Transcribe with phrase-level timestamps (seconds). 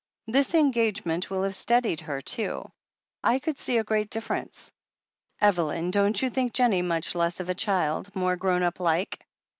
[0.25, 2.71] This en gagement will have steadied her, too.
[3.23, 4.71] I could see a great difference.
[5.39, 9.23] Evelyn, didn't you think Jennie much less of a child— ^more grown up, like?"